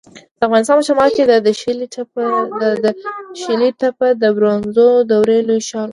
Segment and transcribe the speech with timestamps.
[0.39, 1.87] د افغانستان په شمال کې د داشلي
[3.81, 5.89] تپه د برونزو دورې لوی ښار و